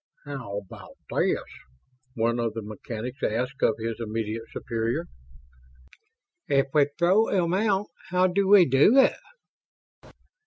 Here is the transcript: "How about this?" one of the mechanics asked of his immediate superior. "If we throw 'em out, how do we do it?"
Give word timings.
"How 0.25 0.57
about 0.65 0.95
this?" 1.11 1.43
one 2.15 2.39
of 2.39 2.55
the 2.55 2.63
mechanics 2.63 3.21
asked 3.21 3.61
of 3.61 3.75
his 3.77 3.97
immediate 3.99 4.45
superior. 4.51 5.05
"If 6.47 6.69
we 6.73 6.87
throw 6.97 7.27
'em 7.27 7.53
out, 7.53 7.85
how 8.09 8.25
do 8.25 8.47
we 8.47 8.65
do 8.67 8.97
it?" 8.97 9.13